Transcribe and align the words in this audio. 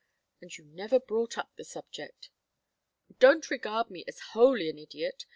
And 0.41 0.57
you 0.57 0.65
never 0.65 0.99
brought 0.99 1.37
up 1.37 1.51
the 1.55 1.63
subject" 1.63 2.31
"Don't 3.19 3.51
regard 3.51 3.91
me 3.91 4.03
as 4.07 4.19
wholly 4.33 4.67
an 4.67 4.79
idiot. 4.79 5.25